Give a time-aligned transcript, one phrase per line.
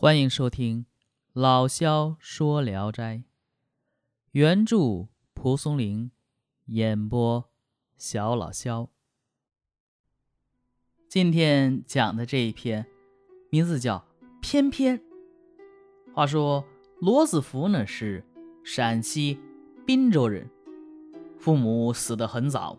[0.00, 0.86] 欢迎收听
[1.32, 3.16] 老萧说《聊斋》，
[4.30, 6.12] 原著蒲松龄，
[6.66, 7.50] 演播
[7.96, 8.90] 小老萧。
[11.08, 12.86] 今天讲的这一篇
[13.50, 13.96] 名字叫
[14.40, 14.96] 《偏偏》。
[16.14, 16.64] 话说
[17.00, 18.24] 罗子福呢是
[18.62, 19.40] 陕西
[19.84, 20.48] 滨州人，
[21.36, 22.78] 父母死得很早，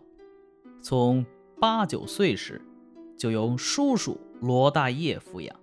[0.80, 1.26] 从
[1.60, 2.58] 八九岁时
[3.18, 5.59] 就由叔叔罗大业抚养。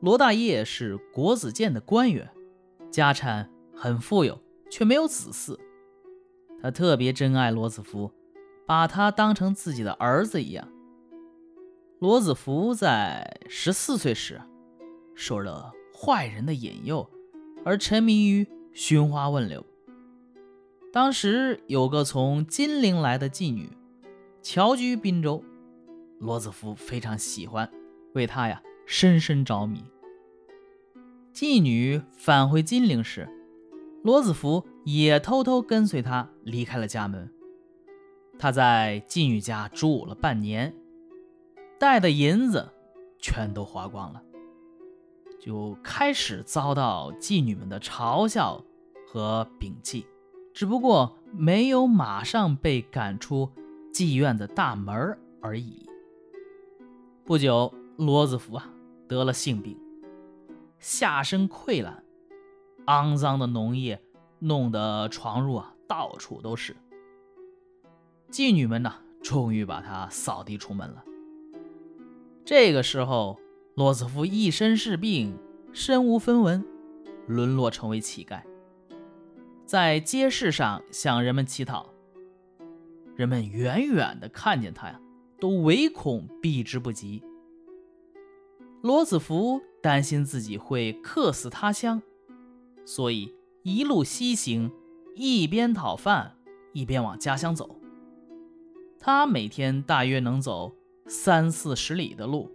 [0.00, 2.30] 罗大业是国子监的官员，
[2.88, 4.40] 家产很富有，
[4.70, 5.58] 却没有子嗣。
[6.62, 8.12] 他特别珍爱罗子福，
[8.64, 10.68] 把他当成自己的儿子一样。
[11.98, 14.40] 罗子福在十四岁时，
[15.16, 17.08] 受了坏人的引诱，
[17.64, 19.66] 而沉迷于寻花问柳。
[20.92, 23.68] 当时有个从金陵来的妓女，
[24.42, 25.42] 侨居滨州，
[26.20, 27.68] 罗子福非常喜欢，
[28.14, 28.62] 为她呀。
[28.90, 29.84] 深深着迷。
[31.34, 33.28] 妓女返回金陵时，
[34.02, 37.30] 罗子福也偷偷跟随她离开了家门。
[38.38, 40.74] 他在妓女家住了半年，
[41.78, 42.70] 带的银子
[43.18, 44.22] 全都花光了，
[45.38, 48.64] 就开始遭到妓女们的嘲笑
[49.06, 50.06] 和摒弃，
[50.54, 53.50] 只不过没有马上被赶出
[53.92, 55.86] 妓院的大门而已。
[57.24, 58.72] 不久，罗子福啊。
[59.08, 59.76] 得了性病，
[60.78, 62.04] 下身溃烂，
[62.86, 64.00] 肮脏的脓液
[64.38, 66.76] 弄得床褥啊到处都是。
[68.30, 68.92] 妓女们呢，
[69.22, 71.02] 终于把他扫地出门了。
[72.44, 73.38] 这个时候，
[73.74, 75.38] 罗子福一身是病，
[75.72, 76.64] 身无分文，
[77.26, 78.42] 沦落成为乞丐，
[79.64, 81.92] 在街市上向人们乞讨。
[83.16, 85.00] 人们远远的看见他呀，
[85.40, 87.22] 都唯恐避之不及。
[88.80, 92.00] 罗子福担心自己会客死他乡，
[92.84, 94.70] 所以一路西行，
[95.16, 96.36] 一边讨饭，
[96.72, 97.80] 一边往家乡走。
[99.00, 100.72] 他每天大约能走
[101.06, 102.50] 三四十里的路。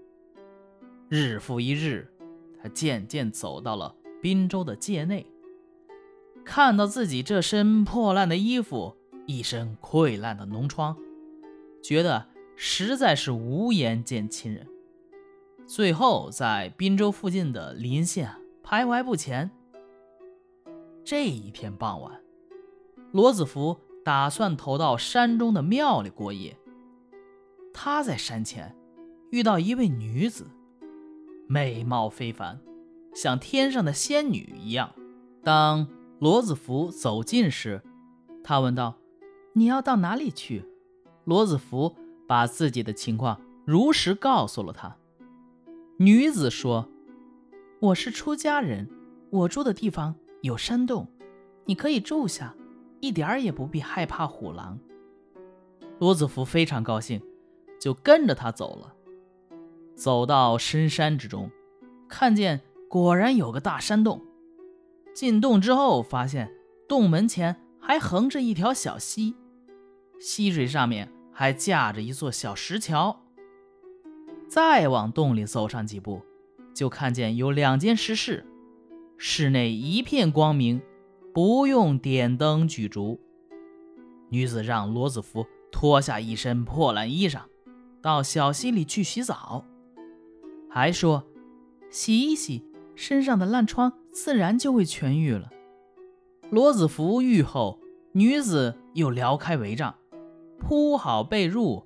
[1.10, 2.10] 日复一日，
[2.62, 5.26] 他渐渐走到了滨州的界内，
[6.46, 10.98] 看到自己这身破烂的衣服，一身溃烂的脓疮，
[11.84, 14.66] 觉得实在是无颜见亲人。
[15.66, 18.30] 最后，在滨州附近的临县
[18.64, 19.50] 徘徊不前。
[21.04, 22.22] 这一天傍晚，
[23.12, 26.58] 罗子福打算投到山中的庙里过夜。
[27.74, 28.76] 他在山前
[29.32, 30.46] 遇到一位女子，
[31.48, 32.60] 美貌非凡，
[33.16, 34.94] 像天上的仙女一样。
[35.44, 35.88] 当
[36.20, 37.82] 罗子福走近时，
[38.44, 38.96] 他问道
[39.54, 40.66] ：“你要到哪里去？”
[41.26, 41.96] 罗子福
[42.28, 44.96] 把自己的情况如实告诉了他。
[45.98, 46.90] 女子说
[47.80, 48.90] ：“我是出家人，
[49.30, 51.08] 我住的地方有山洞，
[51.66, 52.56] 你可以住下，
[53.00, 54.80] 一点儿也不必害怕虎狼。”
[56.00, 57.22] 罗子福非常高兴，
[57.80, 58.96] 就跟着他走了。
[59.96, 61.52] 走到深山之中，
[62.10, 64.26] 看见果然有个大山洞。
[65.14, 66.52] 进洞之后，发现
[66.90, 69.36] 洞门前还横着一条小溪，
[70.20, 73.23] 溪水上面还架着一座小石桥。
[74.54, 76.22] 再往洞里走上几步，
[76.76, 78.46] 就看见有两间石室，
[79.18, 80.80] 室内一片光明，
[81.34, 83.20] 不用点灯举烛。
[84.30, 87.40] 女子让罗子福脱下一身破烂衣裳，
[88.00, 89.66] 到小溪里去洗澡，
[90.70, 91.24] 还说
[91.90, 92.64] 洗一洗
[92.94, 95.50] 身上的烂疮，自然就会痊愈了。
[96.52, 97.80] 罗子福愈后，
[98.12, 99.96] 女子又撩开帷帐，
[100.60, 101.86] 铺好被褥，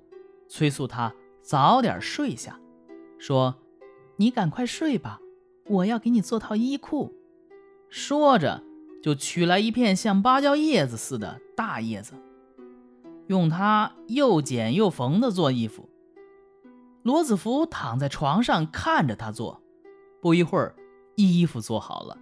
[0.50, 1.14] 催促他。
[1.48, 2.60] 早点睡下，
[3.18, 3.54] 说
[4.16, 5.18] ：“你赶快睡吧，
[5.64, 7.14] 我要给你做套衣裤。”
[7.88, 8.62] 说着，
[9.02, 12.12] 就取来一片像芭蕉叶子似的大叶子，
[13.28, 15.88] 用它又剪又缝的做衣服。
[17.02, 19.62] 罗子福躺在床上看着他做，
[20.20, 20.76] 不一会儿，
[21.16, 22.18] 衣服做好了。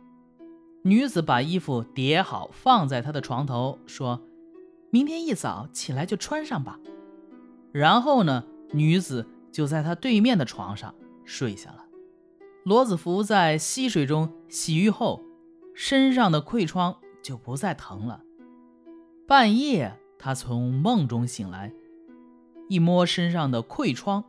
[0.84, 4.20] 女子把衣服叠好放在他的床头，说
[4.90, 6.78] ：“明天一早起来就穿上吧。”
[7.74, 8.44] 然后呢？
[8.72, 11.84] 女子就在他对面的床上睡下了。
[12.64, 15.22] 罗子福在溪水中洗浴后，
[15.74, 18.22] 身上的溃疮就不再疼了。
[19.26, 21.72] 半夜，他从梦中醒来，
[22.68, 24.24] 一摸身上的溃疮，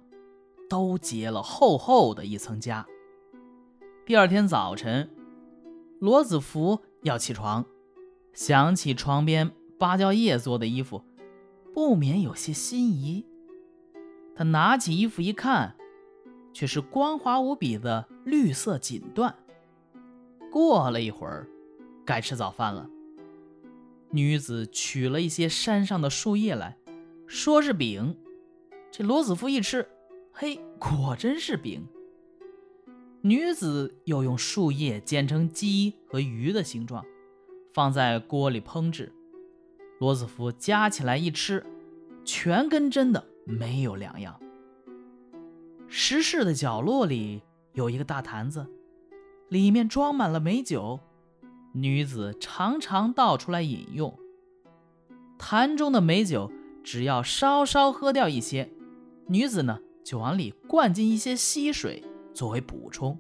[0.70, 2.86] 都结了厚厚的一层痂。
[4.06, 5.10] 第二天早晨，
[6.00, 7.66] 罗子福要起床，
[8.34, 11.04] 想起床边芭蕉叶做的衣服，
[11.74, 13.26] 不免有些心仪。
[14.38, 15.76] 他拿起衣服一看，
[16.54, 19.34] 却是光滑无比的绿色锦缎，
[20.52, 21.48] 过了一会儿，
[22.06, 22.88] 该吃早饭了。
[24.12, 26.78] 女子取了一些山上的树叶来，
[27.26, 28.16] 说是饼。
[28.92, 29.88] 这罗子夫一吃，
[30.32, 31.88] 嘿，果真是饼。
[33.22, 37.04] 女子又用树叶煎成鸡和鱼的形状，
[37.74, 39.12] 放在锅里烹制。
[40.00, 41.66] 罗子夫夹起来一吃，
[42.24, 44.38] 全跟真的没有两样。
[45.88, 47.42] 石室的角落里
[47.72, 48.68] 有一个大坛子，
[49.48, 51.00] 里面装满了美酒。
[51.74, 54.18] 女子常常倒出来饮用。
[55.38, 56.52] 坛中的美酒
[56.84, 58.72] 只要稍稍喝掉一些，
[59.28, 62.04] 女子呢就往里灌进一些溪水
[62.34, 63.20] 作为补充。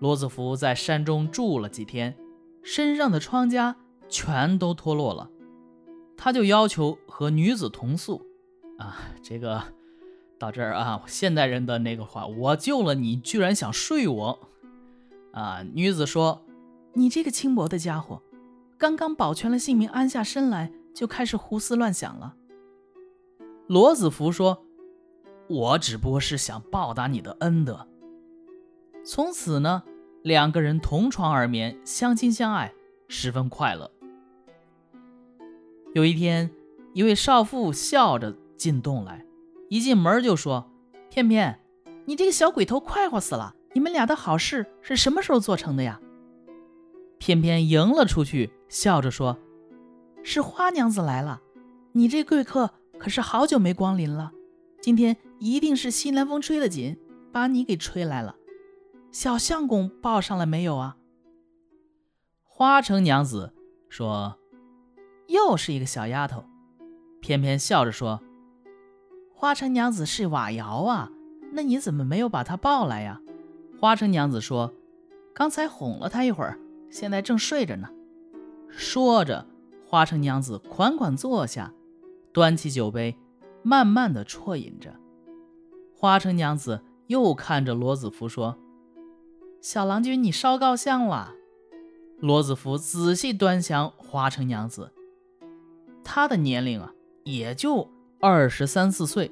[0.00, 2.16] 罗子福在山中住了几天，
[2.62, 3.76] 身上的疮痂
[4.08, 5.30] 全都脱落了，
[6.16, 8.26] 他就要求和女子同宿。
[8.80, 9.62] 啊，这个
[10.38, 14.38] 到这儿啊，现代人的那个话，我救了你，居然想睡我？
[15.32, 16.44] 啊，女子说。
[16.94, 18.20] 你这个轻薄的家伙，
[18.76, 22.34] 刚刚保全了性命，安下身来，就开始胡思乱想了。
[23.68, 24.64] 罗子福说
[25.46, 27.86] ：“我只不过是想报答你的恩德。”
[29.06, 29.84] 从此呢，
[30.24, 32.74] 两个人同床而眠，相亲相爱，
[33.06, 33.88] 十分快乐。
[35.94, 36.50] 有一天，
[36.92, 39.24] 一位少妇笑着进洞来，
[39.70, 40.70] 一进门就说
[41.08, 41.58] ：“偏偏，
[42.04, 43.54] 你这个小鬼头，快活死了！
[43.72, 45.98] 你们俩的好事是什么时候做成的呀？”
[47.16, 49.38] 偏偏迎了出去，笑着说
[50.22, 51.40] ：“是花娘子来了，
[51.92, 54.30] 你这贵客可是好久没光临了。
[54.82, 56.98] 今天一定是西南风吹得紧，
[57.32, 58.36] 把你给吹来了。
[59.10, 60.98] 小相公抱上了没有啊？”
[62.44, 63.54] 花城娘子
[63.88, 64.38] 说
[65.28, 66.44] ：“又是一个小丫头。”
[67.22, 68.22] 偏偏笑着说
[69.40, 71.10] ：“花城娘子是瓦窑啊，
[71.52, 73.22] 那你怎么没有把她抱来呀？”
[73.80, 74.70] 花城娘子说
[75.32, 76.58] ：“刚才哄了她一会儿。”
[76.90, 77.88] 现在正睡着呢。
[78.68, 79.46] 说着，
[79.86, 81.72] 花城娘子款款坐下，
[82.34, 83.16] 端起酒杯，
[83.62, 84.94] 慢慢的啜饮着。
[85.96, 88.58] 花城娘子又看着罗子福说
[89.62, 91.32] ：“小郎君，你烧高香了。”
[92.20, 94.92] 罗子福仔细端详花城娘子，
[96.04, 96.92] 她的年龄啊，
[97.24, 97.88] 也就
[98.22, 99.30] 二十三四岁，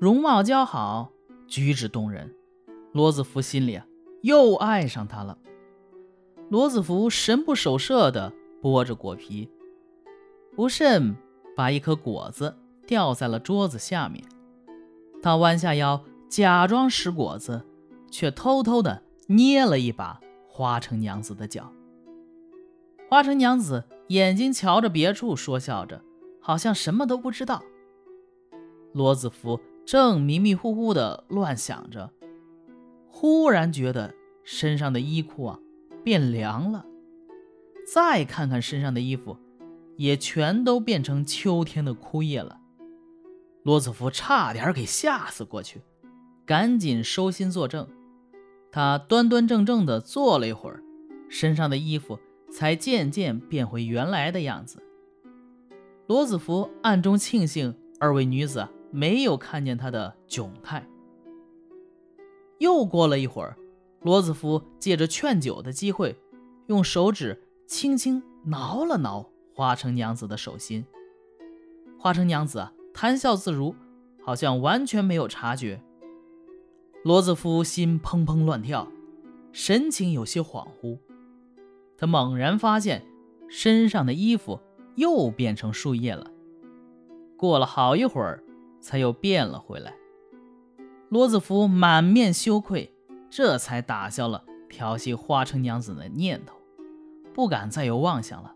[0.00, 1.12] 容貌姣好，
[1.46, 2.34] 举止动人。
[2.92, 3.84] 罗子福心里啊，
[4.22, 5.36] 又爱上她了。
[6.48, 8.32] 罗子福神不守舍地
[8.62, 9.50] 剥着果皮，
[10.56, 11.14] 不慎
[11.54, 12.56] 把一颗果子
[12.86, 14.24] 掉在了桌子下面。
[15.22, 17.62] 他弯下腰假装拾果子，
[18.10, 20.18] 却偷偷地捏了一把
[20.48, 21.70] 花城娘子的脚。
[23.10, 26.00] 花城娘子眼睛瞧着别处，说笑着，
[26.40, 27.62] 好像什么都不知道。
[28.92, 32.10] 罗子福正迷迷糊糊地乱想着，
[33.08, 34.14] 忽然觉得
[34.44, 35.58] 身上的衣裤啊。
[36.04, 36.86] 变凉了，
[37.92, 39.36] 再看看身上的衣服，
[39.96, 42.60] 也全都变成秋天的枯叶了。
[43.62, 45.82] 罗子福差点给吓死过去，
[46.46, 47.86] 赶紧收心作证。
[48.72, 50.82] 他端端正正地坐了一会儿，
[51.28, 52.18] 身上的衣服
[52.50, 54.82] 才渐渐变回原来的样子。
[56.06, 60.86] 罗子福暗中庆幸二位女子没有看见他的窘态。
[62.58, 63.56] 又过了一会儿。
[64.02, 66.16] 罗子福借着劝酒的机会，
[66.68, 70.84] 用手指轻轻挠了挠花城娘子的手心。
[71.98, 73.74] 花城娘子谈笑自如，
[74.22, 75.82] 好像完全没有察觉。
[77.02, 78.86] 罗子福心砰砰乱跳，
[79.50, 81.00] 神情有些恍惚。
[81.96, 83.04] 他猛然发现
[83.48, 84.60] 身上的衣服
[84.94, 86.30] 又变成树叶了。
[87.36, 88.44] 过了好一会儿，
[88.88, 89.92] 才又变了回来。
[91.10, 92.94] 罗子福满面羞愧。
[93.30, 96.54] 这才打消了调戏花城娘子的念头，
[97.34, 98.54] 不敢再有妄想了。